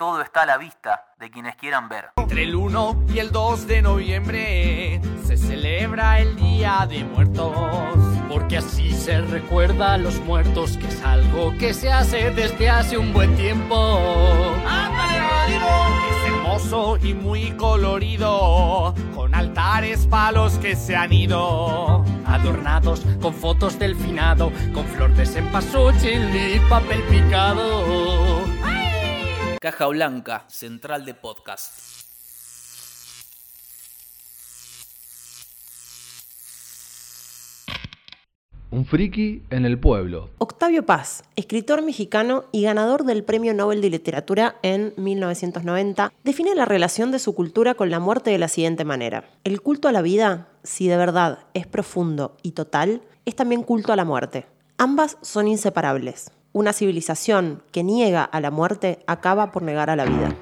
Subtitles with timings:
[0.00, 2.08] todo está a la vista de quienes quieran ver.
[2.16, 7.52] Entre el 1 y el 2 de noviembre se celebra el Día de Muertos.
[8.30, 12.96] Porque así se recuerda a los muertos, que es algo que se hace desde hace
[12.96, 13.76] un buen tiempo.
[14.66, 15.68] ¡Ándale, Rodrigo!
[16.08, 22.06] Es hermoso y muy colorido, con altares palos que se han ido.
[22.24, 28.29] Adornados con fotos del finado, con flor de cempasúchil y papel picado.
[29.60, 31.74] Caja Blanca, central de podcast.
[38.70, 40.30] Un friki en el pueblo.
[40.38, 46.64] Octavio Paz, escritor mexicano y ganador del Premio Nobel de Literatura en 1990, define la
[46.64, 49.28] relación de su cultura con la muerte de la siguiente manera.
[49.44, 53.92] El culto a la vida, si de verdad es profundo y total, es también culto
[53.92, 54.46] a la muerte.
[54.78, 56.32] Ambas son inseparables.
[56.52, 60.34] Una civilización que niega a la muerte acaba por negar a la vida.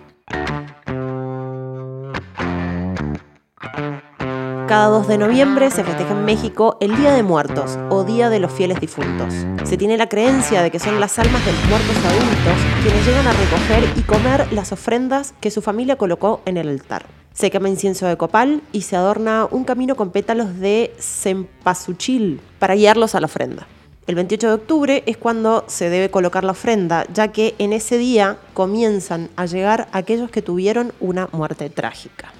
[4.67, 8.39] Cada 2 de noviembre se festeja en México el Día de Muertos o Día de
[8.39, 9.35] los Fieles Difuntos.
[9.65, 13.27] Se tiene la creencia de que son las almas de los muertos adultos quienes llegan
[13.27, 17.05] a recoger y comer las ofrendas que su familia colocó en el altar.
[17.35, 22.75] Se quema incienso de copal y se adorna un camino con pétalos de cempasúchil para
[22.77, 23.67] guiarlos a la ofrenda.
[24.09, 27.99] El 28 de octubre es cuando se debe colocar la ofrenda, ya que en ese
[27.99, 32.33] día comienzan a llegar aquellos que tuvieron una muerte trágica.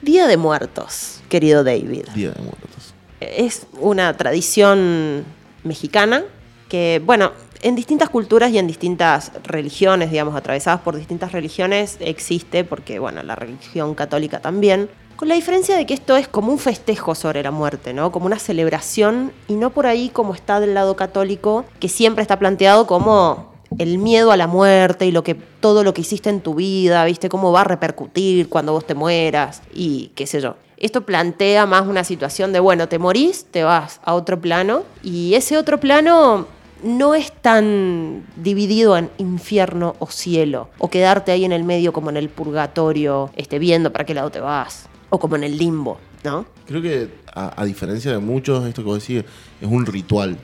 [0.00, 2.06] Día de Muertos, querido David.
[2.14, 2.94] Día de Muertos.
[3.20, 5.26] Es una tradición
[5.64, 6.24] mexicana
[6.70, 12.64] que, bueno, en distintas culturas y en distintas religiones, digamos, atravesadas por distintas religiones, existe,
[12.64, 14.88] porque, bueno, la religión católica también,
[15.22, 18.10] con la diferencia de que esto es como un festejo sobre la muerte, ¿no?
[18.10, 22.40] Como una celebración y no por ahí como está del lado católico, que siempre está
[22.40, 26.40] planteado como el miedo a la muerte y lo que todo lo que hiciste en
[26.40, 27.28] tu vida, ¿viste?
[27.28, 30.56] Cómo va a repercutir cuando vos te mueras y qué sé yo.
[30.76, 35.34] Esto plantea más una situación de, bueno, te morís, te vas a otro plano y
[35.34, 36.48] ese otro plano
[36.82, 42.10] no es tan dividido en infierno o cielo, o quedarte ahí en el medio como
[42.10, 45.98] en el purgatorio, este, viendo para qué lado te vas, o como en el limbo,
[46.24, 46.46] ¿no?
[46.66, 49.22] Creo que, a, a diferencia de muchos, esto que vos decís
[49.60, 50.38] es un ritual.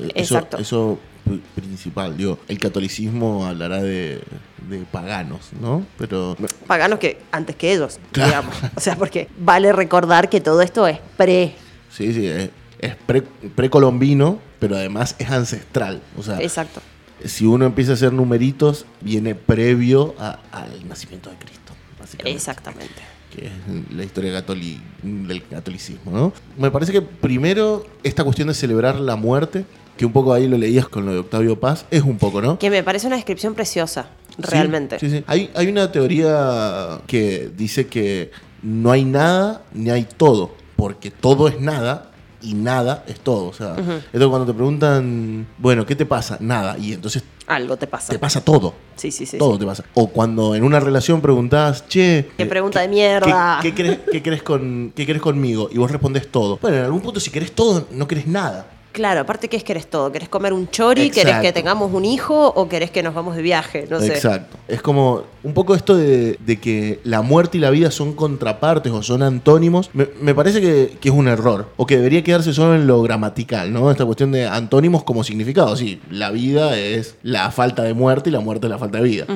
[0.00, 0.58] Eh, Eso, Exacto.
[0.58, 2.16] eso pr- principal.
[2.16, 4.20] Digo, el catolicismo hablará de,
[4.68, 5.86] de paganos, ¿no?
[5.98, 6.36] Pero
[6.66, 8.28] Paganos que antes que ellos, Claro.
[8.30, 8.56] digamos.
[8.76, 11.54] O sea, porque vale recordar que todo esto es pre.
[11.88, 12.50] sí, sí, es,
[12.80, 16.02] es pre- precolombino, pero además es ancestral.
[16.16, 16.80] O sea, Exacto.
[17.24, 22.36] si uno empieza a hacer numeritos, viene previo a- al nacimiento de Cristo, básicamente.
[22.36, 22.94] Exactamente.
[23.34, 23.52] Que es
[23.94, 26.32] la historia catoli- del catolicismo, ¿no?
[26.56, 29.64] Me parece que primero esta cuestión de celebrar la muerte,
[29.96, 32.58] que un poco ahí lo leías con lo de Octavio Paz, es un poco, ¿no?
[32.58, 34.08] Que me parece una descripción preciosa,
[34.38, 34.98] realmente.
[34.98, 35.24] Sí, sí.
[35.26, 38.30] Hay, hay una teoría que dice que
[38.62, 42.10] no hay nada ni hay todo, porque todo es nada
[42.40, 43.46] y nada es todo.
[43.48, 43.74] O sea,
[44.12, 46.38] esto cuando te preguntan, bueno, ¿qué te pasa?
[46.40, 46.78] Nada.
[46.78, 48.12] Y entonces Algo te pasa.
[48.12, 48.74] te pasa todo.
[48.96, 49.38] Sí, sí, sí.
[49.38, 49.60] todo sí.
[49.60, 49.84] te pasa.
[49.94, 52.30] O cuando en una relación preguntás, che.
[52.36, 53.58] Qué pregunta ¿qué- de mierda.
[53.62, 55.68] ¿Qué, qué crees, qué con, ¿Qué crees conmigo?
[55.72, 56.58] Y vos respondés todo.
[56.60, 58.66] Bueno, en algún punto, si querés todo, no querés nada.
[58.98, 60.10] Claro, aparte, ¿qué es querés todo?
[60.10, 61.10] ¿Querés comer un chori?
[61.10, 62.48] ¿Querés que tengamos un hijo?
[62.56, 63.86] ¿O querés que nos vamos de viaje?
[63.88, 64.08] No sé.
[64.08, 64.56] Exacto.
[64.66, 68.90] Es como un poco esto de, de que la muerte y la vida son contrapartes
[68.92, 69.90] o son antónimos.
[69.92, 71.68] Me, me parece que, que es un error.
[71.76, 73.88] O que debería quedarse solo en lo gramatical, ¿no?
[73.92, 75.76] Esta cuestión de antónimos como significado.
[75.76, 79.04] Sí, la vida es la falta de muerte y la muerte es la falta de
[79.04, 79.26] vida.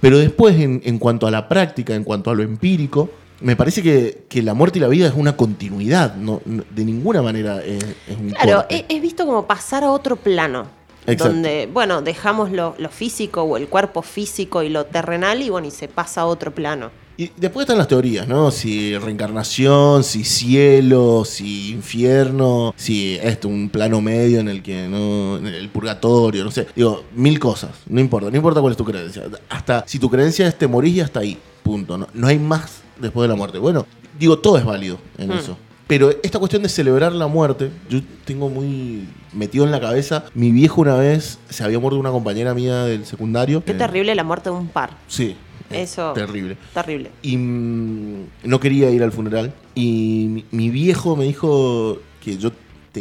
[0.00, 3.08] Pero después, en, en cuanto a la práctica, en cuanto a lo empírico,
[3.40, 6.16] me parece que, que la muerte y la vida es una continuidad.
[6.16, 8.76] No, no- de ninguna manera es, es un Claro, corte.
[8.76, 10.66] es, es visto como pasar a otro plano.
[11.06, 11.32] Exacto.
[11.34, 15.68] Donde, bueno, dejamos lo, lo físico o el cuerpo físico y lo terrenal y bueno,
[15.68, 16.90] y se pasa a otro plano.
[17.18, 18.50] Y después están las teorías, ¿no?
[18.50, 25.36] Si reencarnación, si cielo, si infierno, si esto, un plano medio en el que no.
[25.36, 26.66] el purgatorio, no sé.
[26.74, 27.70] Digo, mil cosas.
[27.88, 29.22] No importa, no importa cuál es tu creencia.
[29.48, 31.38] Hasta si tu creencia es te morís y hasta ahí.
[31.62, 31.96] Punto.
[31.96, 33.58] No, no hay más después de la muerte.
[33.58, 33.86] Bueno,
[34.18, 35.38] digo, todo es válido en Hmm.
[35.38, 35.56] eso.
[35.86, 40.24] Pero esta cuestión de celebrar la muerte, yo tengo muy metido en la cabeza.
[40.34, 43.62] Mi viejo una vez se había muerto una compañera mía del secundario.
[43.64, 44.90] Qué Eh, terrible la muerte de un par.
[45.06, 45.36] Sí.
[45.70, 46.12] es Eso.
[46.12, 46.56] Terrible.
[46.74, 47.10] Terrible.
[47.22, 49.52] Y mm, no quería ir al funeral.
[49.76, 52.50] Y mi, mi viejo me dijo que yo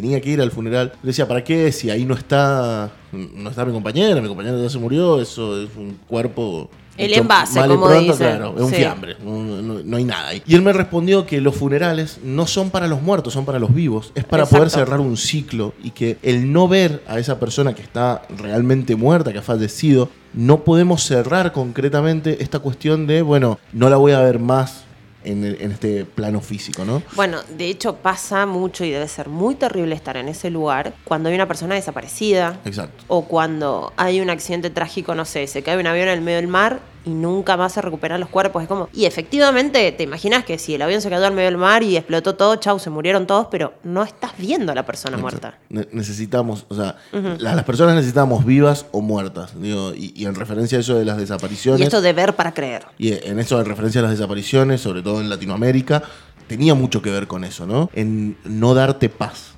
[0.01, 0.91] tenía que ir al funeral.
[1.03, 1.71] Le decía, ¿para qué?
[1.71, 5.69] Si ahí no está, no está mi compañera, mi compañera ya se murió, eso es
[5.77, 6.69] un cuerpo...
[6.97, 8.17] El envase, mal y como pronto, dicen.
[8.37, 8.75] Claro, es un Sí.
[8.75, 9.15] fiambre.
[9.23, 10.41] No, no- no, no hay nada ahí.
[10.45, 13.73] Y él me respondió que los funerales no son para los muertos, son para los
[13.73, 14.11] vivos.
[14.15, 14.57] Es para Exacto.
[14.57, 18.95] poder cerrar un ciclo y que el no ver a esa persona que está realmente
[18.95, 24.13] muerta, que ha fallecido, no podemos cerrar concretamente esta cuestión de, bueno, no la voy
[24.13, 24.84] a ver más
[25.25, 27.01] en, el- en este plano físico, ¿no?
[27.15, 31.29] Bueno, de hecho pasa mucho y debe ser muy terrible estar en ese lugar cuando
[31.29, 33.03] hay una persona desaparecida Exacto.
[33.07, 36.37] o cuando hay un accidente trágico, no sé, se cae un avión en el medio
[36.37, 38.63] del mar y nunca más se recuperan los cuerpos.
[38.63, 41.57] Es como, y efectivamente, te imaginas que si el avión se quedó en medio del
[41.57, 45.17] mar y explotó todo, chau, se murieron todos, pero no estás viendo a la persona
[45.17, 45.57] muerta.
[45.69, 49.59] Ne- necesitamos, o sea, la- las personas necesitamos vivas o muertas.
[49.61, 51.81] Digo, y, y en referencia a eso de las desapariciones.
[51.81, 52.85] Y esto de ver para creer.
[52.97, 56.03] Y en eso de referencia a las desapariciones, sobre todo en Latinoamérica,
[56.47, 57.89] tenía mucho que ver con eso, ¿no?
[57.93, 59.54] En no darte paz.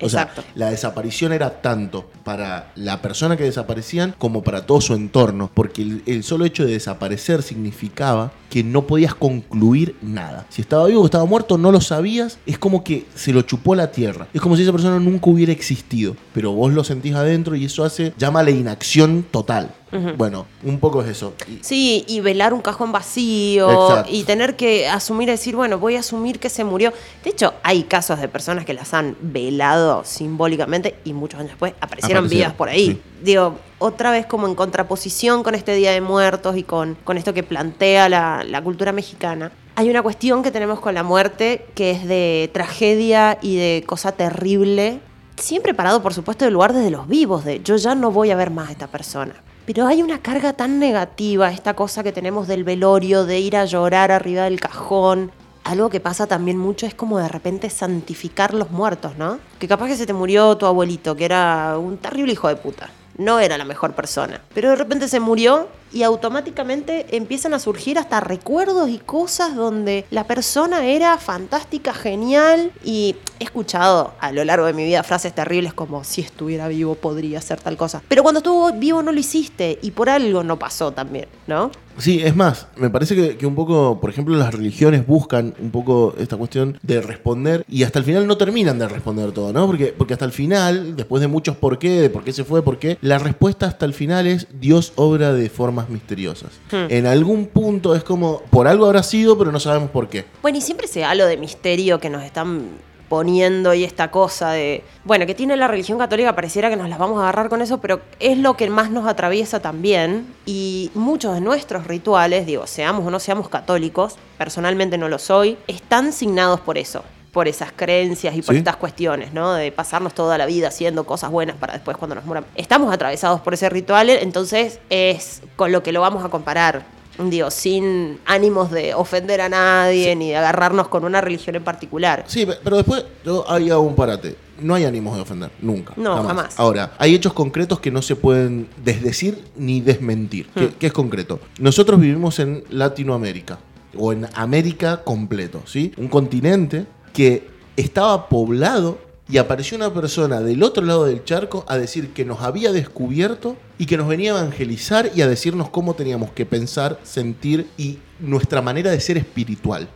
[0.00, 4.94] O sea, la desaparición era tanto para la persona que desaparecían como para todo su
[4.94, 10.46] entorno, porque el, el solo hecho de desaparecer significaba que no podías concluir nada.
[10.48, 13.74] Si estaba vivo o estaba muerto, no lo sabías, es como que se lo chupó
[13.74, 14.26] la tierra.
[14.34, 17.84] Es como si esa persona nunca hubiera existido, pero vos lo sentís adentro y eso
[17.84, 19.70] hace, llama la inacción total.
[20.16, 21.34] Bueno, un poco es eso.
[21.62, 24.10] Sí, y velar un cajón vacío Exacto.
[24.12, 26.92] y tener que asumir, decir, bueno, voy a asumir que se murió.
[27.24, 31.72] De hecho, hay casos de personas que las han velado simbólicamente y muchos años después
[31.80, 32.86] aparecieron, Aparecieron, vivas por ahí.
[32.86, 33.02] sí.
[33.22, 37.34] Digo, otra vez como en contraposición con este Día de Muertos y con, con esto
[37.34, 39.52] que plantea la, la cultura mexicana.
[39.76, 44.12] Hay una cuestión que tenemos con la muerte que es de tragedia y de cosa
[44.12, 45.00] terrible
[45.36, 48.36] siempre parado, por supuesto, del lugar desde los vivos, de yo ya no voy a
[48.36, 49.34] ver más a esta persona.
[49.72, 53.66] Pero hay una carga tan negativa, esta cosa que tenemos del velorio, de ir a
[53.66, 55.30] llorar arriba del cajón.
[55.62, 59.38] Algo que pasa también mucho es como de repente santificar los muertos, ¿no?
[59.60, 62.90] Que capaz que se te murió tu abuelito, que era un terrible hijo de puta.
[63.16, 64.40] No era la mejor persona.
[64.54, 70.06] Pero de repente se murió y automáticamente empiezan a surgir hasta recuerdos y cosas donde
[70.10, 75.34] la persona era fantástica, genial y he escuchado a lo largo de mi vida frases
[75.34, 78.02] terribles como si estuviera vivo podría hacer tal cosa.
[78.08, 81.70] Pero cuando estuvo vivo no lo hiciste y por algo no pasó también, ¿no?
[81.98, 85.70] Sí, es más, me parece que, que un poco, por ejemplo, las religiones buscan un
[85.70, 89.66] poco esta cuestión de responder y hasta el final no terminan de responder todo, ¿no?
[89.66, 92.62] Porque, porque hasta el final, después de muchos por qué, de por qué se fue,
[92.62, 95.50] por qué, la respuesta hasta el final es Dios obra de
[95.88, 96.50] misteriosas.
[96.70, 96.86] Hmm.
[96.88, 100.26] En algún punto es como, por algo habrá sido, pero no sabemos por qué.
[100.42, 102.68] Bueno, y siempre se halo de misterio que nos están
[103.08, 106.98] poniendo y esta cosa de, bueno, que tiene la religión católica, pareciera que nos las
[106.98, 110.32] vamos a agarrar con eso, pero es lo que más nos atraviesa también.
[110.46, 115.58] Y muchos de nuestros rituales, digo, seamos o no seamos católicos, personalmente no lo soy,
[115.66, 118.58] están signados por eso por esas creencias y por Sí.
[118.58, 119.52] estas cuestiones, ¿no?
[119.54, 122.44] De pasarnos toda la vida haciendo cosas buenas para después cuando nos muran.
[122.56, 126.84] Estamos atravesados por ese ritual, entonces es con lo que lo vamos a comparar.
[127.18, 132.24] Digo, sin ánimos de ofender a nadie ni de agarrarnos con una religión en particular.
[132.26, 134.36] Sí, pe- pero después yo hago un parate.
[134.58, 135.92] No hay ánimos de ofender, nunca.
[135.96, 136.58] No, jamás.
[136.58, 140.48] Ahora, hay hechos concretos que no se pueden desdecir ni desmentir.
[140.54, 140.72] ¿Qué, Hmm.
[140.78, 141.40] qué es concreto?
[141.58, 143.58] Nosotros vivimos en Latinoamérica,
[143.98, 145.92] o en América completo, ¿sí?
[145.98, 148.98] Un continente que estaba poblado
[149.28, 153.56] y apareció una persona del otro lado del charco a decir que nos había descubierto
[153.78, 157.98] y que nos venía a evangelizar y a decirnos cómo teníamos que pensar, sentir y
[158.18, 159.88] nuestra manera de ser espiritual.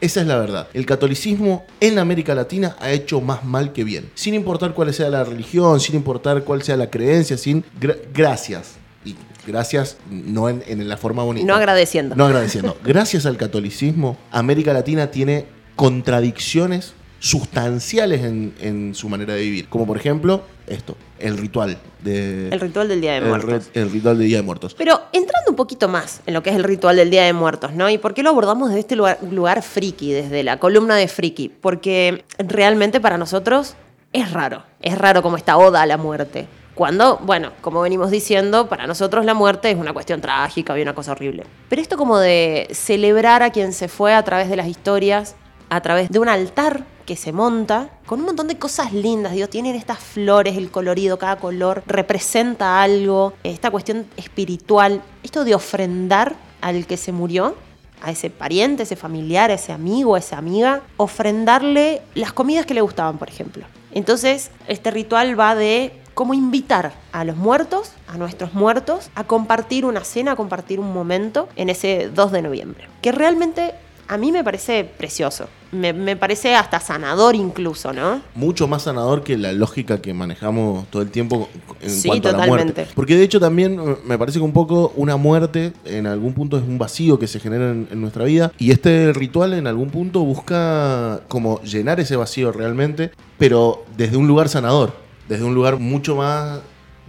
[0.00, 0.68] Esa es la verdad.
[0.74, 4.10] El catolicismo en América Latina ha hecho más mal que bien.
[4.14, 7.64] Sin importar cuál sea la religión, sin importar cuál sea la creencia, sin...
[7.80, 8.76] gra- gracias.
[9.04, 9.14] Y
[9.46, 11.46] gracias no en, en la forma bonita.
[11.46, 12.14] No agradeciendo.
[12.16, 12.76] No agradeciendo.
[12.84, 15.46] Gracias al catolicismo, América Latina tiene
[15.78, 19.68] contradicciones sustanciales en, en su manera de vivir.
[19.68, 22.48] Como por ejemplo esto, el ritual de...
[22.48, 23.70] El ritual del Día de el Muertos.
[23.72, 24.74] re- el ritual de Día de Muertos.
[24.74, 27.74] Pero entrando un poquito más en lo que es el ritual del Día de Muertos,
[27.74, 27.88] ¿no?
[27.88, 31.48] ¿Y por qué lo abordamos desde este lugar, lugar friki, desde la columna de friki?
[31.48, 33.76] Porque realmente para nosotros
[34.12, 34.64] es raro.
[34.82, 36.48] Es raro como esta oda a la muerte.
[36.74, 40.94] Cuando, bueno, como venimos diciendo, para nosotros la muerte es una cuestión trágica y una
[40.94, 41.44] cosa horrible.
[41.68, 45.36] Pero esto como de celebrar a quien se fue a través de las historias,
[45.70, 49.32] a través de un altar que se monta con un montón de cosas lindas.
[49.32, 55.54] Digo, tienen estas flores, el colorido, cada color representa algo, esta cuestión espiritual, esto de
[55.54, 57.54] ofrendar al que se murió,
[58.02, 63.18] a ese pariente, ese familiar, ese amigo, esa amiga, ofrendarle las comidas que le gustaban,
[63.18, 63.64] por ejemplo.
[63.92, 69.84] Entonces, este ritual va de cómo invitar a los muertos, a nuestros muertos, a compartir
[69.84, 72.88] una cena, a compartir un momento en ese 2 de noviembre.
[73.02, 73.74] Que realmente
[74.08, 75.46] a mí me parece precioso.
[75.70, 78.22] Me, me parece hasta sanador incluso, ¿no?
[78.34, 81.48] mucho más sanador que la lógica que manejamos todo el tiempo
[81.82, 82.72] en Sí, cuanto a la totalmente.
[82.74, 82.92] muerte.
[82.94, 86.56] Porque de hecho también eh, me parece que un poco una muerte en algún punto
[86.56, 89.90] es un vacío que se genera en, en nuestra vida y este ritual en algún
[89.90, 94.94] punto busca como llenar ese vacío realmente, pero desde un lugar sanador,
[95.28, 96.60] desde un lugar mucho más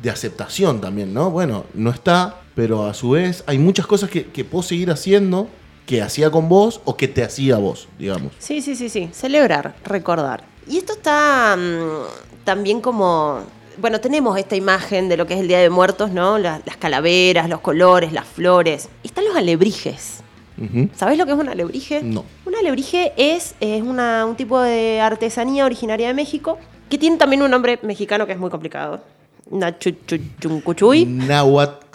[0.02, 1.30] de aceptación también, ¿no?
[1.32, 5.48] Bueno, no está, pero a su vez hay muchas cosas que, que puedo seguir haciendo
[5.90, 8.34] que hacía con vos o que te hacía vos, digamos.
[8.38, 9.10] Sí, sí, sí, sí.
[9.12, 10.44] Celebrar, recordar.
[10.68, 13.40] Y esto está mm, también como.
[13.80, 16.38] Bueno, tenemos esta imagen de lo que es el Día de Muertos, ¿no?
[16.38, 18.88] La- las calaveras, los colores, las flores.
[19.04, 20.20] Están los alebrijes.
[20.62, 20.90] Ujú.
[20.96, 22.04] ¿Sabés lo que es un alebrije?
[22.04, 22.24] No.
[22.46, 27.42] Un alebrije es, es una- un tipo de artesanía originaria de México que tiene también
[27.42, 29.02] un nombre mexicano que es muy complicado.
[29.50, 31.06] Nachuchuchuncuchuy.
[31.06, 31.88] Nahuatl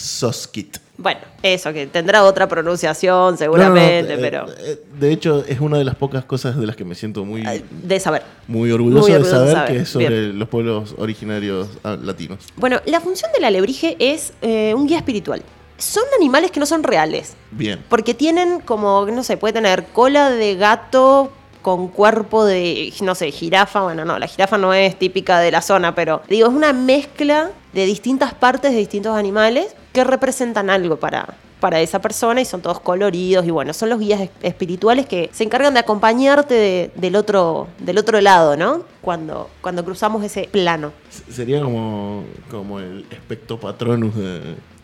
[0.97, 4.49] Bueno, eso, que tendrá otra pronunciación seguramente, No, no, no, pero.
[4.49, 7.25] eh, eh, de hecho, es una de las pocas cosas de las que me siento
[7.25, 7.43] muy,
[7.83, 8.23] De saber.
[8.47, 9.73] muy orgulloso muy de orgulloso de saber, saber.
[9.73, 10.39] que es sobre Bien.
[10.39, 12.39] los pueblos originarios ah, latinos.
[12.57, 15.43] Bueno, la función del alebrije es eh, un guía espiritual.
[15.79, 17.81] Son animales que no son reales, Bien.
[17.89, 21.33] porque tienen como, no sé, puede tener cola de gato
[21.65, 23.81] con cuerpo de, no sé, jirafa.
[23.83, 27.51] Bueno, no, la jirafa no es típica de la zona, pero digo, es una mezcla
[27.73, 32.61] de distintas partes de distintos animales que representan algo para, para esa persona y son
[32.61, 36.91] todos coloridos y bueno, son los guías es- espirituales que se encargan de acompañarte de-
[36.97, 38.83] del, otro, del otro lado, ¿no?
[39.01, 40.93] Cuando, cuando cruzamos ese plano.
[41.31, 44.41] Sería como, como el espectro patronus de,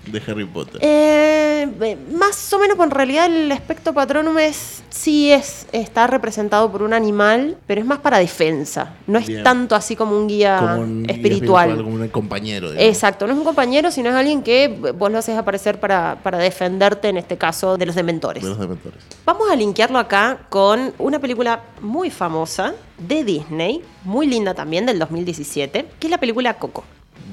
[0.06, 0.80] de Harry Potter.
[0.82, 6.06] Eh, eh, más o menos, pues en realidad el espectro patronum es, sí es, está
[6.06, 8.94] representado por un animal, pero es más para defensa.
[9.06, 9.42] No es Bien.
[9.42, 11.76] tanto así como un guía como un guía espiritual.
[11.76, 12.70] como un compañero.
[12.70, 12.88] digamos.
[12.88, 16.38] Exacto, no es un compañero, sino es alguien que vos lo haces aparecer para, para
[16.38, 18.42] defenderte, en este caso, de los dementores.
[18.42, 18.98] De los dementores.
[19.24, 24.98] Vamos a linkearlo acá con una película muy famosa de Disney, muy linda también, del
[24.98, 26.84] 2017, que es la película Coco.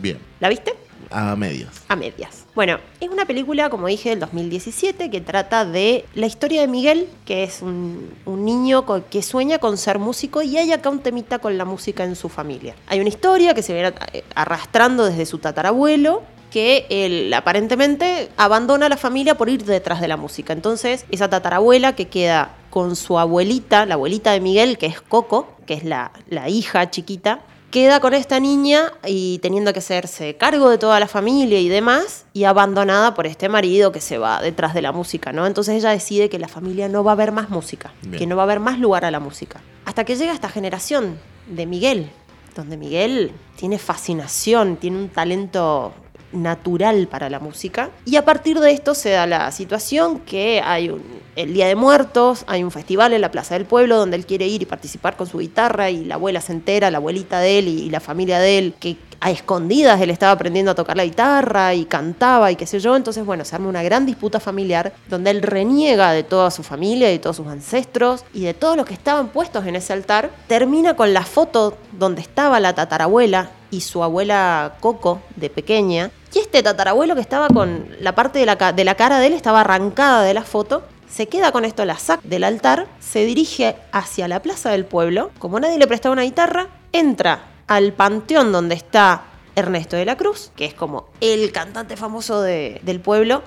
[0.02, 0.18] Bien.
[0.40, 0.74] ¿La viste?
[1.10, 1.84] A medias.
[1.88, 2.47] a medias.
[2.58, 7.08] Bueno, es una película, como dije, del 2017 que trata de la historia de Miguel,
[7.24, 11.56] que es un, niño que sueña con ser músico y hay acá un temita con
[11.56, 12.74] la música en su familia.
[12.88, 18.88] Hay una historia que se viene eh, arrastrando desde su tatarabuelo que él aparentemente abandona
[18.88, 20.52] a la familia por ir detrás de la música.
[20.52, 25.48] Entonces, esa tatarabuela que queda con su abuelita, la abuelita de Miguel, que es Coco,
[25.68, 26.12] que es la
[26.50, 31.60] hija chiquita, queda con esta niña y teniendo que hacerse cargo de toda la familia
[31.60, 35.46] y demás, y abandonada por este marido que se va detrás de la música, ¿no?
[35.46, 38.20] Entonces ella decide que la familia no va a haber más música, Bien.
[38.20, 39.62] que no va a haber más lugar a la música.
[39.86, 42.10] Hasta que llega esta generación de Miguel,
[42.56, 45.94] donde Miguel tiene fascinación, tiene un talento
[46.32, 47.90] natural para la música.
[48.06, 51.02] Y a partir de esto se da la situación que hay un,
[51.38, 54.48] el Día de Muertos, hay un festival en la Plaza del Pueblo donde él quiere
[54.48, 57.68] ir y participar con su guitarra y la abuela se entera, la abuelita de él
[57.68, 61.74] y, la familia de él, que a escondidas él estaba aprendiendo a tocar la guitarra
[61.76, 62.96] y cantaba y qué sé yo.
[62.96, 67.10] Entonces, bueno, se arma una gran disputa familiar donde él reniega de toda su familia
[67.10, 70.32] y de todos sus ancestros y de todos los que estaban puestos en ese altar.
[70.48, 76.10] Termina con la foto donde estaba la tatarabuela y su abuela Coco de pequeña.
[76.34, 80.24] Y este tatarabuelo que estaba con la parte de la, cara de él estaba arrancada
[80.24, 80.84] de la foto.
[81.10, 85.32] Se queda con esto, la saca del altar, se dirige hacia la plaza del pueblo.
[85.40, 89.24] Como nadie le prestaba una guitarra, entra al panteón donde está
[89.56, 93.42] Ernesto de la Cruz, que es como el cantante famoso de- del pueblo,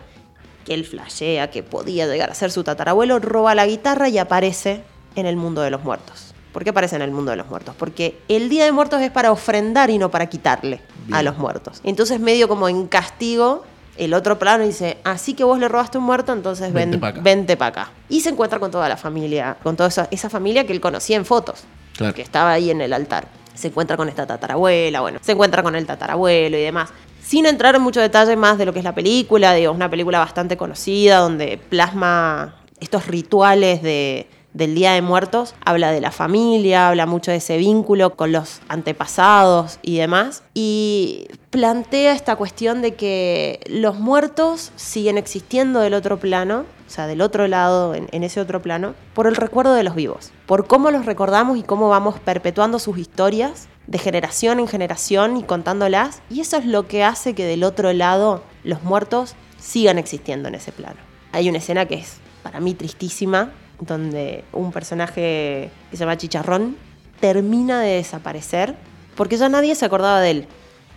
[0.65, 4.83] que él flashea que podía llegar a ser su tatarabuelo, roba la guitarra y aparece
[5.15, 6.30] en el mundo de los muertos.
[6.53, 7.75] ¿Por qué aparece en el mundo de los muertos?
[7.79, 10.81] Porque el Día de Muertos es para ofrendar y no para quitarle
[11.13, 11.81] a los muertos.
[11.85, 13.65] Entonces medio como en castigo,
[13.97, 17.09] el otro plano dice, así que vos le robaste un muerto, entonces Vente ven, pa'
[17.09, 17.57] acá.
[17.59, 17.93] para acá.
[18.09, 21.17] Y se encuentra con toda la familia, con toda esa, esa familia que él conocía
[21.17, 21.65] en fotos,
[21.97, 22.15] Claro.
[22.15, 23.29] que estaba ahí en el altar.
[23.55, 26.91] Se encuentra con esta tatarabuela, bueno, se encuentra con el tatarabuelo y demás.
[27.23, 29.91] Sin entrar en mucho detalle más de lo que es la película, digo, es una
[29.91, 36.11] película bastante conocida donde plasma estos rituales de, del Día de Muertos, habla de la
[36.11, 42.83] familia, habla mucho de ese vínculo con los antepasados y demás, y plantea esta cuestión
[42.83, 48.09] de que los muertos siguen existiendo del otro plano, o sea, del otro lado, en,
[48.13, 51.63] en ese otro plano, por el recuerdo de los vivos, por cómo los recordamos y
[51.63, 56.87] cómo vamos perpetuando sus historias de generación en generación y contándolas, y eso es lo
[56.87, 61.01] que hace que del otro lado los muertos sigan existiendo en ese plano.
[61.33, 66.77] Hay una escena que es para mí tristísima, donde un personaje que se llama Chicharrón
[67.21, 68.75] termina de desaparecer
[69.15, 70.47] porque ya nadie se acordaba de él.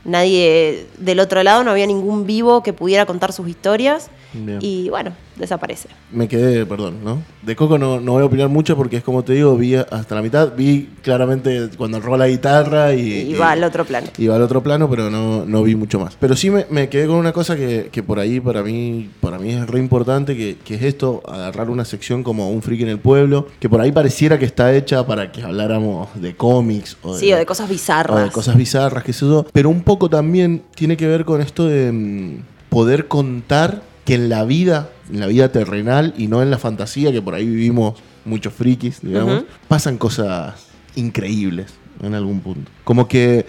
[0.05, 4.59] Nadie del otro lado, no había ningún vivo que pudiera contar sus historias Bien.
[4.61, 5.89] y bueno, desaparece.
[6.11, 7.21] Me quedé, perdón, ¿no?
[7.41, 10.15] De Coco no, no voy a opinar mucho porque es como te digo, vi hasta
[10.15, 14.07] la mitad, vi claramente cuando roba la guitarra y, Y va al otro plano.
[14.17, 16.15] y va al otro plano, pero no, no vi mucho más.
[16.19, 19.37] Pero sí me, me quedé con una cosa que, que por ahí para mí, para
[19.39, 22.89] mí es re importante, que, que es esto, agarrar una sección como un friki en
[22.89, 27.13] el pueblo, que por ahí pareciera que está hecha para que habláramos de cómics o
[27.13, 28.17] de, Sí, o de cosas bizarras.
[28.19, 29.45] o de cosas bizarras, qué sé yo.
[29.51, 34.29] Pero un poco también tiene que ver con esto de mm, poder contar que en
[34.29, 38.00] la vida, en la vida terrenal y no en la fantasía, que por ahí vivimos
[38.25, 40.55] muchos frikis, digamos, pasan cosas
[40.95, 41.67] increíbles
[42.01, 42.72] en algún punto.
[42.83, 43.45] Como que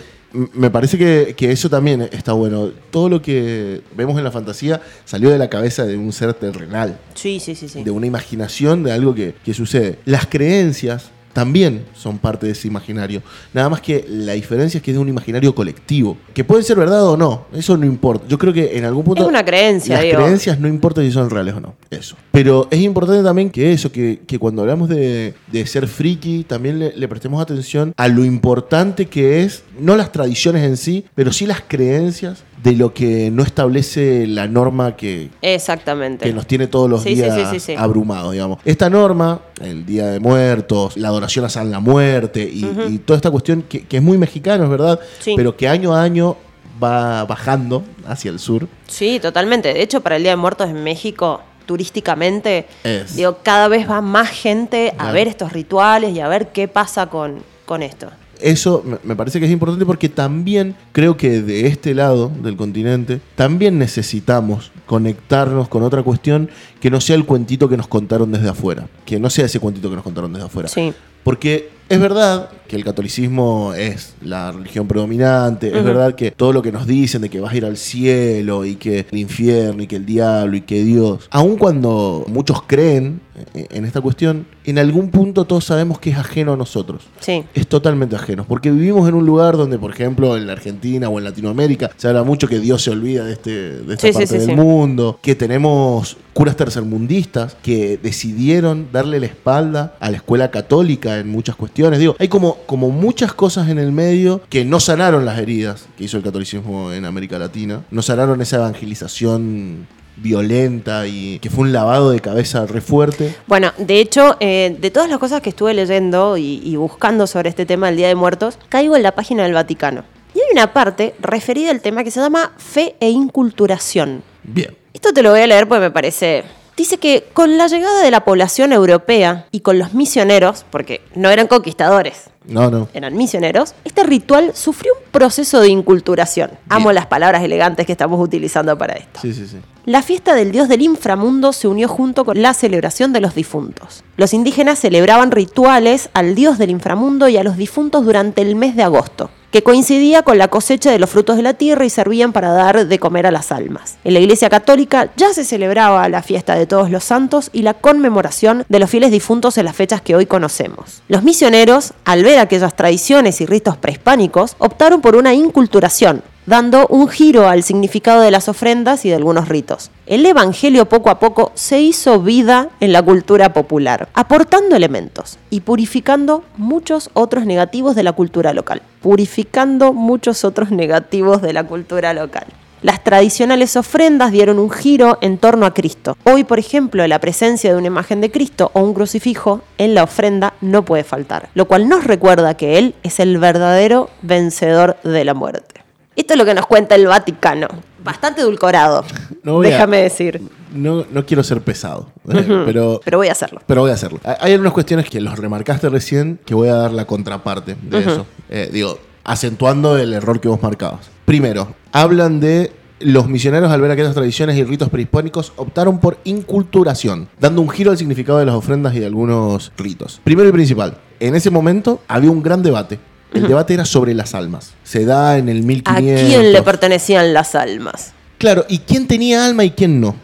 [0.53, 2.71] me parece que, que eso también está bueno.
[2.91, 6.99] Todo lo que vemos en la fantasía salió de la cabeza de un ser terrenal
[7.15, 7.85] Sí, sí, sí, sí.
[7.85, 9.99] de una imaginación de algo que, que sucede.
[10.05, 13.23] Las creencias también son parte de ese imaginario.
[13.53, 16.17] Nada más que la diferencia es que es de un imaginario colectivo.
[16.33, 18.25] Que puede ser verdad o no, eso no importa.
[18.29, 19.23] Yo creo que en algún punto...
[19.23, 20.17] Es una creencia, Las digo.
[20.23, 21.75] creencias no importa si son reales o no.
[21.91, 22.17] Eso.
[22.33, 26.79] Pero es importante también que eso, que, que cuando hablamos de, de ser friki, también
[26.79, 31.33] le, le prestemos atención a lo importante que es, no las tradiciones en sí, pero
[31.33, 36.25] sí las creencias de lo que no establece la norma que, Exactamente.
[36.25, 38.59] que nos tiene todos los Sí, días sí, abrumados, digamos.
[38.65, 43.17] Esta norma, el Día de Muertos, la adoración a San la Muerte y, y toda
[43.19, 44.99] esta cuestión que, que es muy mexicano, es verdad,
[45.37, 46.37] pero que año a año
[46.83, 48.67] va bajando hacia el sur.
[48.89, 49.73] Sí, totalmente.
[49.75, 53.15] De hecho, para el Día de Muertos en México, turísticamente, Es.
[53.17, 55.13] digo, cada vez va más gente a Claro.
[55.13, 58.09] ver estos rituales y a ver qué pasa con, con esto.
[58.45, 63.21] Eso me- parece que es importante porque también creo que de este lado del continente
[63.37, 68.51] también necesitamos conectarnos con otra cuestión que no sea el cuentito que nos contaron desde
[68.51, 70.69] afuera, que no sea ese cuentito que nos contaron desde afuera.
[70.69, 70.93] Sí.
[71.23, 76.61] Porque es verdad que el catolicismo es la religión predominante, es verdad que todo lo
[76.61, 79.87] que nos dicen de que vas a ir al cielo y que el infierno y
[79.87, 83.21] que el diablo y que Dios, aun cuando muchos creen
[83.55, 87.03] en esta cuestión, en algún punto todos sabemos que es ajeno a nosotros.
[87.21, 87.45] Sí.
[87.55, 91.19] Es totalmente ajeno, porque vivimos en un lugar donde, por ejemplo, en la Argentina o
[91.19, 94.27] en Latinoamérica, se habla mucho que Dios se olvida de, este, de esta Sí, parte
[94.27, 100.51] sí, del mundo, que tenemos curas tercermundistas que decidieron darle la espalda a la escuela
[100.51, 102.01] católica en muchas cuestiones.
[102.01, 106.05] Digo, hay como, como muchas cosas en el medio que no sanaron las heridas que
[106.05, 109.87] hizo el catolicismo en América Latina, no sanaron esa evangelización
[110.17, 113.35] violenta y que fue un lavado de cabeza re fuerte.
[113.47, 117.49] Bueno, de hecho, eh, de todas las cosas que estuve leyendo y, y buscando sobre
[117.49, 120.05] este tema del Día de Muertos, caigo en la página del Vaticano.
[120.35, 124.23] Y hay una parte referida al tema que se llama fe e inculturación.
[124.43, 124.77] Bien.
[124.93, 126.45] Esto te lo voy a leer porque me parece...
[126.77, 131.31] Dice que con la llegada de la población europea y con los misioneros, porque no
[131.31, 132.89] eran conquistadores, No, no.
[132.95, 136.51] eran misioneros, este ritual sufrió un proceso de inculturación.
[136.69, 139.21] Amo las palabras elegantes que estamos utilizando para esto.
[139.23, 139.59] Sí, sí, sí.
[139.87, 144.03] La fiesta del dios del inframundo se unió junto con la celebración de los difuntos.
[144.17, 148.75] Los indígenas celebraban rituales al dios del inframundo y a los difuntos durante el mes
[148.75, 152.33] de agosto, que coincidía con la cosecha de los frutos de la tierra y servían
[152.33, 153.99] para dar de comer a las almas.
[154.03, 157.75] En la Iglesia Católica ya se celebraba la fiesta de todos los santos y la
[157.75, 161.03] conmemoración de los fieles difuntos en las fechas que hoy conocemos.
[161.07, 167.09] Los misioneros, al ver aquellas tradiciones y ritos prehispánicos, optaron por una inculturación, dando un
[167.09, 169.91] giro al significado de las ofrendas y de algunos ritos.
[170.07, 175.61] El Evangelio poco a poco se hizo vida en la cultura popular, aportando elementos y
[175.61, 178.83] purificando muchos otros negativos de la cultura local.
[179.01, 182.47] Purificando muchos otros negativos de la cultura local.
[182.83, 186.19] Las tradicionales ofrendas dieron un giro en torno a Cristo.
[186.25, 190.03] Hoy, por ejemplo, la presencia de una imagen de Cristo o un crucifijo en la
[190.03, 195.25] ofrenda no puede faltar, lo cual nos recuerda que Él es el verdadero vencedor de
[195.25, 195.84] la muerte.
[196.17, 197.69] Esto es lo que nos cuenta el Vaticano.
[198.03, 199.05] Bastante edulcorado,
[199.43, 200.41] No a- déjame decir.
[200.75, 203.61] No, no quiero ser pesado, eh, pero, Pero voy a hacerlo.
[203.67, 204.21] pero voy a hacerlo.
[204.25, 207.99] Hay- Hay algunas cuestiones que los remarcaste recién que voy a dar la contraparte de
[208.01, 208.27] eso.
[208.51, 211.09] Eh, digo, acentuando el error que vos marcabas.
[211.25, 217.29] Primero, hablan de los misioneros al ver aquellas tradiciones y ritos prehispánicos optaron por inculturación,
[217.41, 220.21] dando un giro al significado de las ofrendas y de algunos ritos.
[220.25, 222.99] Primero y principal, en ese momento había un gran debate.
[223.35, 224.73] El debate era sobre las almas.
[224.85, 226.29] Se da en el ¿A 1500.
[226.29, 228.13] quién le pertenecían las almas?
[228.39, 230.17] Claro, ¿y quién tenía alma y quién no?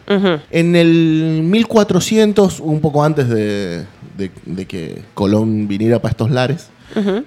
[0.50, 3.84] En el 1400, un poco antes de,
[4.16, 6.68] de- de que Colón viniera para estos lares,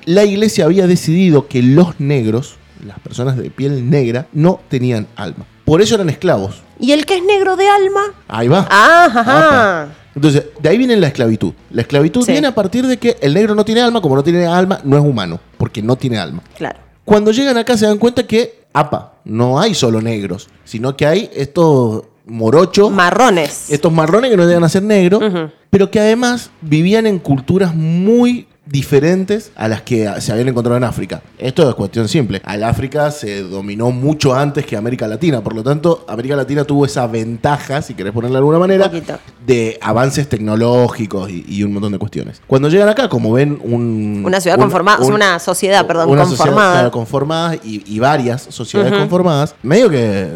[0.06, 5.46] la iglesia había decidido que los negros, las personas de piel negra, no tenían alma.
[5.66, 6.62] Por eso eran esclavos.
[6.80, 8.02] ¿Y el que es negro de alma?
[8.28, 8.68] Ahí va.
[8.70, 9.22] Ah, ajá.
[9.82, 9.94] Apa.
[10.16, 11.54] Entonces, de ahí viene la esclavitud.
[11.72, 12.32] La esclavitud Sí.
[12.32, 14.98] viene a partir de que el negro no tiene alma, como no tiene alma, no
[14.98, 16.42] es humano, porque no tiene alma.
[16.58, 16.80] Claro.
[17.06, 21.30] Cuando llegan acá se dan cuenta que, apa, no hay solo negros, sino que hay
[21.34, 23.70] estos morochos, Marrones.
[23.70, 25.22] estos marrones que no llegan a ser negros,
[25.70, 30.86] pero que además vivían en culturas muy diferentes a las que se habían encontrado en
[30.86, 31.22] África.
[31.38, 32.42] Esto es cuestión simple.
[32.46, 36.86] Al África se dominó mucho antes que América Latina, por lo tanto, América Latina tuvo
[36.86, 39.20] esa ventaja, si querés ponerla de alguna manera, poquito.
[39.46, 42.42] De avances tecnológicos y, y un montón de cuestiones.
[42.48, 44.24] Cuando llegan acá, como ven un...
[44.26, 47.50] Una ciudad un- conformada, un- una sociedad, perdón, una sociedad, conformada.
[47.60, 50.30] claro, y, y varias sociedades conformadas, medio que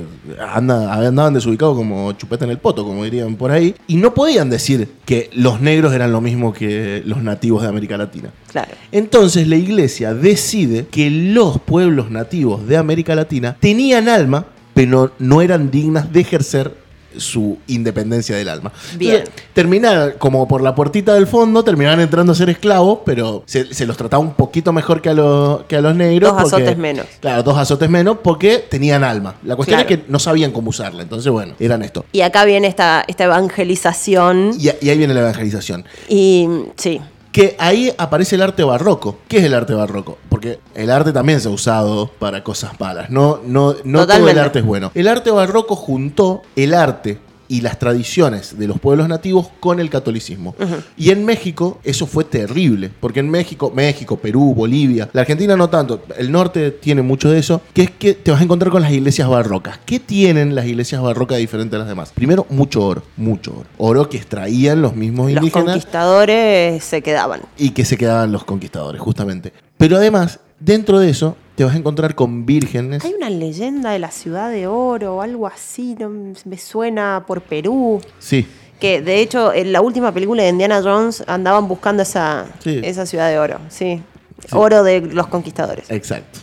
[0.53, 4.49] anda, andaban desubicados como chupeta en el poto, como dirían por ahí, y no podían
[4.49, 8.29] decir que los negros eran lo mismo que los nativos de América Latina.
[8.51, 8.71] Claro.
[8.91, 15.41] Entonces la iglesia decide que los pueblos nativos de América Latina tenían alma, pero no
[15.41, 16.86] eran dignas de ejercer
[17.19, 18.71] su independencia del alma.
[18.97, 19.17] Bien.
[19.17, 23.73] Entonces, terminaron como por la puertita del fondo, terminaban entrando a ser esclavos, pero se,
[23.73, 26.31] se los trataba un poquito mejor que a, los que a los negros.
[26.33, 27.05] Dos porque- azotes menos.
[27.19, 29.35] Claro, dos azotes menos porque tenían alma.
[29.43, 29.89] La cuestión Claro.
[29.93, 31.03] es que no sabían cómo usarla.
[31.03, 32.05] Entonces, bueno, eran esto.
[32.11, 34.51] Y acá viene esta, esta evangelización.
[34.59, 35.85] Y, y ahí viene la evangelización.
[36.09, 36.99] Y sí,
[37.31, 39.19] Que ahí aparece el arte barroco.
[39.27, 40.17] ¿Qué es el arte barroco?
[40.37, 43.09] Porque el arte también se ha usado para cosas malas.
[43.09, 44.91] No, no, no todo el arte es bueno.
[44.93, 49.89] El arte barroco juntó el arte y las tradiciones de los pueblos nativos con el
[49.89, 50.55] catolicismo.
[50.97, 55.69] Y en México eso fue terrible, porque en México, México, Perú, Bolivia, la Argentina no
[55.69, 58.81] tanto, el norte tiene mucho de eso, que es que te vas a encontrar con
[58.81, 59.79] las iglesias barrocas.
[59.85, 62.11] ¿Qué tienen las iglesias barrocas diferente a las demás?
[62.13, 63.69] Primero, mucho oro, mucho oro.
[63.77, 67.41] Oro que extraían los mismos los indígenas conquistadores se quedaban.
[67.57, 69.53] y que se quedaban los conquistadores, justamente.
[69.77, 73.03] Pero además, dentro de eso, te vas a encontrar con vírgenes.
[73.05, 76.09] Hay una leyenda de la ciudad de oro o algo así, no,
[76.45, 78.01] me suena por Perú.
[78.19, 78.45] Sí,
[78.79, 82.79] Que de hecho en la última película de Indiana Jones andaban buscando esa, Sí.
[82.83, 84.03] esa ciudad de oro, sí.
[84.51, 85.89] Oro de los conquistadores.
[85.89, 86.39] exacto.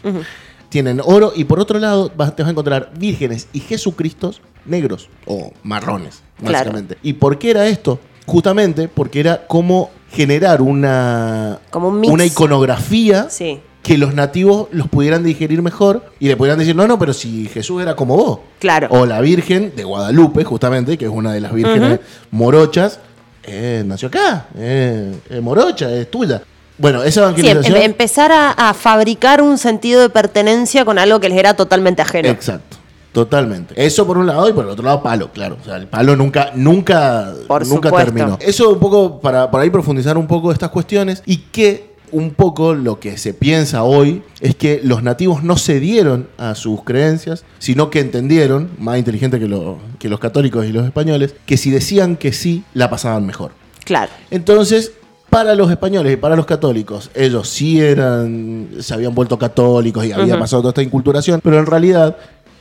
[0.69, 5.09] Tienen oro y por otro lado vas- te vas a encontrar vírgenes y Jesucristos negros
[5.27, 6.53] o marrones, Claro.
[6.55, 6.99] básicamente.
[7.05, 8.01] ¿Y por qué era esto?
[8.27, 12.13] Justamente porque era como generar una, Como un mix.
[12.13, 16.87] una iconografía Sí, que los nativos los pudieran digerir mejor y le pudieran decir, no,
[16.87, 18.39] no, pero si Jesús era como vos.
[18.59, 18.89] claro.
[18.91, 22.01] O la Virgen de Guadalupe, justamente, que es una de las vírgenes
[22.31, 22.99] morochas,
[23.47, 26.41] eh, nació acá, eh, es morocha, es tuya.
[26.79, 27.77] Bueno, esa Sí, em- evangelización...
[27.77, 32.01] em- empezar a, a fabricar un sentido de pertenencia con algo que les era totalmente
[32.03, 32.29] ajeno.
[32.31, 32.79] Exacto,
[33.15, 33.73] totalmente.
[33.83, 35.57] Eso por un lado y por el otro lado palo, claro.
[35.63, 38.13] O sea, el palo nunca, nunca, Por nunca supuesto.
[38.13, 38.37] terminó.
[38.43, 42.75] Eso un poco para, para ahí profundizar un poco estas cuestiones y que un poco
[42.75, 47.89] lo que se piensa hoy es que los nativos no cedieron a sus creencias, sino
[47.91, 52.17] que entendieron, más inteligente que, lo- que los católicos y los españoles, que si decían
[52.17, 53.53] que sí, la pasaban mejor.
[53.85, 54.13] Claro.
[54.31, 54.93] Entonces,
[55.31, 60.13] para los españoles y para los católicos, ellos sí eran, se habían vuelto católicos y
[60.13, 62.17] había pasado toda esta inculturación, pero en realidad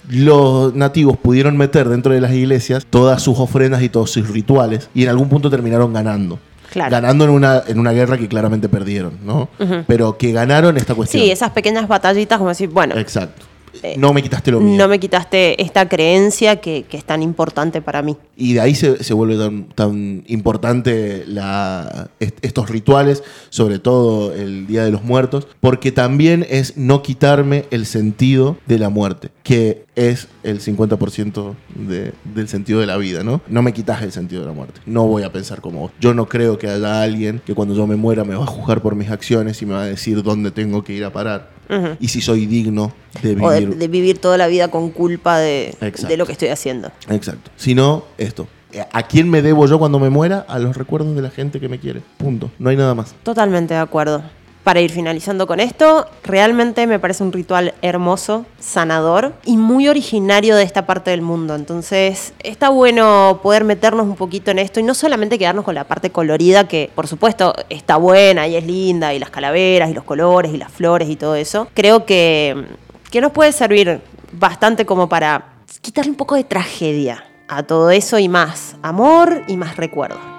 [0.09, 4.89] los nativos pudieron meter dentro de las iglesias todas sus ofrendas y todos sus rituales
[4.93, 6.39] y en algún punto terminaron ganando.
[6.71, 6.89] Claro.
[6.89, 9.47] Ganando en una, en una guerra que claramente perdieron, ¿no?
[9.85, 11.23] Pero que ganaron esta cuestión.
[11.23, 13.45] Sí, esas pequeñas batallitas como decir, bueno, Exacto.
[13.81, 14.77] Eh, no me quitaste lo mío.
[14.77, 18.17] no me quitaste esta creencia que, que es tan importante para mí.
[18.37, 24.33] Y de ahí se, se vuelve tan, tan importante la, est- estos rituales, sobre todo
[24.33, 29.29] el Día de los Muertos, porque también es no quitarme el sentido de la muerte,
[29.43, 33.41] que es el 50% de- del sentido de la vida, ¿no?
[33.47, 34.81] No me quitas el sentido de la muerte.
[34.85, 35.91] No voy a pensar como vos.
[35.99, 38.81] Yo no creo que haya alguien que cuando yo me muera me va a juzgar
[38.81, 41.51] por mis acciones y me va a decir dónde tengo que ir a parar.
[41.99, 45.37] Y si soy digno de O de, vivir de vivir toda la vida con culpa
[45.39, 45.75] de,
[46.07, 46.91] de lo que estoy haciendo.
[47.09, 47.51] Exacto.
[47.55, 48.47] Si no, esto.
[48.91, 50.45] ¿A quién me debo yo cuando me muera?
[50.47, 52.01] A los recuerdos de la gente que me quiere.
[52.17, 52.49] Punto.
[52.57, 53.13] No hay nada más.
[53.23, 54.23] Totalmente de acuerdo.
[54.63, 60.55] Para ir finalizando con esto, realmente me parece un ritual hermoso, sanador y muy originario
[60.55, 61.53] de esta parte del mundo.
[61.53, 65.83] Entonces, está bueno poder meternos un poquito en esto y no solamente quedarnos con la
[65.83, 70.05] parte colorida, que por supuesto está buena y es linda, y las calaveras y los
[70.05, 71.67] colores y las flores y todo eso.
[71.73, 72.65] Creo que,
[73.11, 73.99] que nos puede servir
[74.31, 79.57] bastante como para quitarle un poco de tragedia a todo eso y más amor y
[79.57, 80.32] más recuerdo.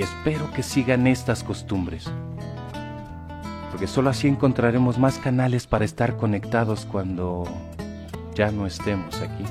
[0.00, 2.10] Y espero que sigan estas costumbres,
[3.70, 7.44] porque solo así encontraremos más canales para estar conectados cuando
[8.34, 9.44] ya no estemos aquí.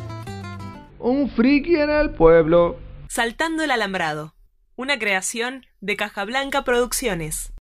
[0.97, 2.79] Un friki en el pueblo.
[3.09, 4.33] Saltando el Alambrado,
[4.75, 7.53] una creación de Caja Blanca Producciones.